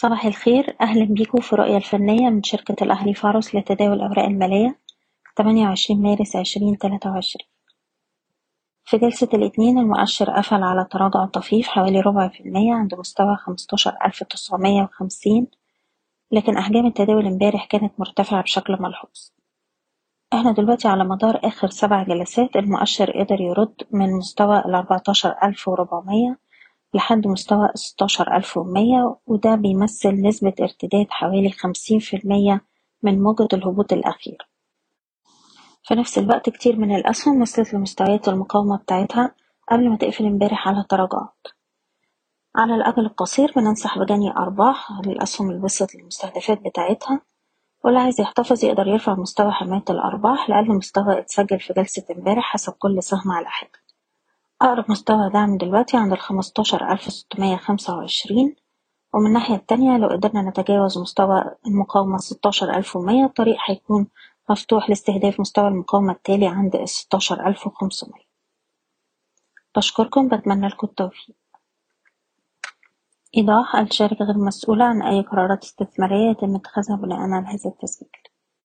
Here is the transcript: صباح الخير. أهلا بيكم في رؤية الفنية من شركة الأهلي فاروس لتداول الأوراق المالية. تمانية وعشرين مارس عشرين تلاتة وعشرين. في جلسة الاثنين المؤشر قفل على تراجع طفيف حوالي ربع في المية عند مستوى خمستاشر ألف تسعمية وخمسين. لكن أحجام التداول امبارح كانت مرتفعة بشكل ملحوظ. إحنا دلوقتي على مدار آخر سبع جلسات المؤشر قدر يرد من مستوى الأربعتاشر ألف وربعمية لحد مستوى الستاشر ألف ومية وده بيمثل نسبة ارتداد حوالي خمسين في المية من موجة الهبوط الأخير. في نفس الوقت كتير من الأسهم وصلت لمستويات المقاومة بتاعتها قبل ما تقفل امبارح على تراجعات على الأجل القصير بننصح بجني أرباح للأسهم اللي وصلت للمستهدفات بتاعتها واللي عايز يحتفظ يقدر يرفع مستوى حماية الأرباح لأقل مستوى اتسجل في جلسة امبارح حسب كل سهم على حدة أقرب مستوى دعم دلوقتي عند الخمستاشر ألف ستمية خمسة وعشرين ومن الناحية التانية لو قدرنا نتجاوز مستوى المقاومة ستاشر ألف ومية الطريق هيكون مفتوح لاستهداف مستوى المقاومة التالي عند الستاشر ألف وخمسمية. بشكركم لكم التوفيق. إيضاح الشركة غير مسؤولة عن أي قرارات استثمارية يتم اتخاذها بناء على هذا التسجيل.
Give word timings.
صباح 0.00 0.26
الخير. 0.26 0.76
أهلا 0.80 1.04
بيكم 1.04 1.40
في 1.40 1.56
رؤية 1.56 1.76
الفنية 1.76 2.28
من 2.28 2.42
شركة 2.42 2.84
الأهلي 2.84 3.14
فاروس 3.14 3.54
لتداول 3.54 3.92
الأوراق 3.92 4.24
المالية. 4.24 4.78
تمانية 5.36 5.66
وعشرين 5.66 6.02
مارس 6.02 6.36
عشرين 6.36 6.78
تلاتة 6.78 7.10
وعشرين. 7.10 7.46
في 8.84 8.98
جلسة 8.98 9.28
الاثنين 9.34 9.78
المؤشر 9.78 10.30
قفل 10.30 10.62
على 10.62 10.86
تراجع 10.90 11.24
طفيف 11.24 11.68
حوالي 11.68 12.00
ربع 12.00 12.28
في 12.28 12.40
المية 12.40 12.74
عند 12.74 12.94
مستوى 12.94 13.36
خمستاشر 13.36 13.96
ألف 14.04 14.22
تسعمية 14.22 14.82
وخمسين. 14.82 15.46
لكن 16.32 16.56
أحجام 16.56 16.86
التداول 16.86 17.26
امبارح 17.26 17.64
كانت 17.64 17.92
مرتفعة 17.98 18.42
بشكل 18.42 18.76
ملحوظ. 18.80 19.30
إحنا 20.32 20.52
دلوقتي 20.52 20.88
على 20.88 21.04
مدار 21.04 21.40
آخر 21.44 21.68
سبع 21.68 22.02
جلسات 22.02 22.56
المؤشر 22.56 23.10
قدر 23.10 23.40
يرد 23.40 23.82
من 23.90 24.12
مستوى 24.12 24.58
الأربعتاشر 24.58 25.34
ألف 25.42 25.68
وربعمية 25.68 26.38
لحد 26.94 27.26
مستوى 27.26 27.68
الستاشر 27.74 28.36
ألف 28.36 28.56
ومية 28.56 29.16
وده 29.26 29.54
بيمثل 29.54 30.22
نسبة 30.22 30.54
ارتداد 30.60 31.06
حوالي 31.10 31.50
خمسين 31.50 31.98
في 31.98 32.16
المية 32.16 32.60
من 33.02 33.22
موجة 33.22 33.48
الهبوط 33.52 33.92
الأخير. 33.92 34.48
في 35.82 35.94
نفس 35.94 36.18
الوقت 36.18 36.50
كتير 36.50 36.76
من 36.76 36.94
الأسهم 36.96 37.40
وصلت 37.42 37.74
لمستويات 37.74 38.28
المقاومة 38.28 38.76
بتاعتها 38.76 39.34
قبل 39.70 39.88
ما 39.90 39.96
تقفل 39.96 40.26
امبارح 40.26 40.68
على 40.68 40.84
تراجعات 40.88 41.46
على 42.56 42.74
الأجل 42.74 43.06
القصير 43.06 43.52
بننصح 43.56 43.98
بجني 43.98 44.30
أرباح 44.30 44.88
للأسهم 45.06 45.50
اللي 45.50 45.62
وصلت 45.64 45.94
للمستهدفات 45.94 46.60
بتاعتها 46.60 47.20
واللي 47.84 48.00
عايز 48.00 48.20
يحتفظ 48.20 48.64
يقدر 48.64 48.86
يرفع 48.88 49.14
مستوى 49.14 49.52
حماية 49.52 49.84
الأرباح 49.90 50.50
لأقل 50.50 50.68
مستوى 50.68 51.18
اتسجل 51.18 51.60
في 51.60 51.72
جلسة 51.72 52.04
امبارح 52.16 52.44
حسب 52.52 52.72
كل 52.72 53.02
سهم 53.02 53.32
على 53.32 53.46
حدة 53.48 53.87
أقرب 54.62 54.90
مستوى 54.90 55.30
دعم 55.30 55.56
دلوقتي 55.56 55.96
عند 55.96 56.12
الخمستاشر 56.12 56.92
ألف 56.92 57.02
ستمية 57.02 57.56
خمسة 57.56 57.96
وعشرين 57.96 58.56
ومن 59.14 59.26
الناحية 59.26 59.54
التانية 59.54 59.96
لو 59.98 60.08
قدرنا 60.08 60.42
نتجاوز 60.50 60.98
مستوى 60.98 61.44
المقاومة 61.66 62.18
ستاشر 62.18 62.76
ألف 62.76 62.96
ومية 62.96 63.24
الطريق 63.24 63.56
هيكون 63.66 64.06
مفتوح 64.50 64.88
لاستهداف 64.88 65.40
مستوى 65.40 65.68
المقاومة 65.68 66.12
التالي 66.12 66.46
عند 66.46 66.76
الستاشر 66.76 67.46
ألف 67.46 67.66
وخمسمية. 67.66 68.28
بشكركم 69.76 70.28
لكم 70.28 70.86
التوفيق. 70.86 71.36
إيضاح 73.36 73.76
الشركة 73.76 74.24
غير 74.24 74.38
مسؤولة 74.38 74.84
عن 74.84 75.02
أي 75.02 75.20
قرارات 75.20 75.64
استثمارية 75.64 76.30
يتم 76.30 76.54
اتخاذها 76.56 76.96
بناء 76.96 77.18
على 77.18 77.46
هذا 77.46 77.70
التسجيل. 77.70 78.37